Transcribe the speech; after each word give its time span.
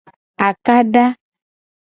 Akada. 0.47 1.05